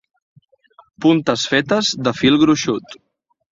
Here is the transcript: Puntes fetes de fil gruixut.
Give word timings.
Puntes 1.05 1.45
fetes 1.53 1.93
de 2.09 2.17
fil 2.23 2.41
gruixut. 2.47 3.01